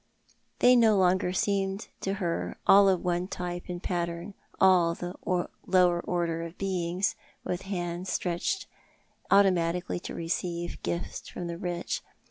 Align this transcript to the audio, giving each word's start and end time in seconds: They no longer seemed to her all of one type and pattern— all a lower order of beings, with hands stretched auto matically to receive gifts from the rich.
They 0.57 0.75
no 0.75 0.97
longer 0.97 1.31
seemed 1.31 1.89
to 1.99 2.15
her 2.15 2.57
all 2.65 2.89
of 2.89 3.03
one 3.05 3.27
type 3.27 3.65
and 3.67 3.83
pattern— 3.83 4.33
all 4.59 4.93
a 4.99 5.45
lower 5.67 5.99
order 5.99 6.41
of 6.41 6.57
beings, 6.57 7.13
with 7.43 7.61
hands 7.69 8.11
stretched 8.11 8.65
auto 9.29 9.51
matically 9.51 10.01
to 10.01 10.15
receive 10.15 10.81
gifts 10.81 11.29
from 11.29 11.45
the 11.45 11.59
rich. 11.59 12.01